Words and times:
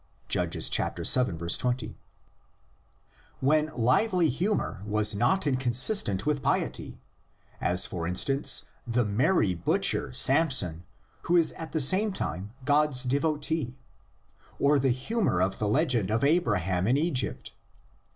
Judges 0.27 0.67
vii. 0.67 1.47
20), 1.47 1.99
when 3.39 3.67
lively 3.75 4.29
humor 4.29 4.81
was 4.83 5.13
not 5.13 5.45
inconsistent 5.45 6.25
with 6.25 6.41
piety, 6.41 6.99
as, 7.61 7.85
for 7.85 8.07
instance, 8.07 8.65
the 8.87 9.05
merry 9.05 9.53
butcher 9.53 10.11
Samson 10.11 10.85
who 11.25 11.37
is 11.37 11.51
at 11.51 11.71
the 11.71 11.79
same 11.79 12.11
time 12.11 12.51
God's 12.65 13.05
Tiazir 13.05 13.09
(devotee), 13.09 13.79
or 14.57 14.79
the 14.79 14.89
humor 14.89 15.39
of 15.39 15.59
the 15.59 15.67
legend 15.67 16.09
of 16.09 16.23
Abraham 16.23 16.87
in 16.87 16.97
Egypt. 16.97 17.53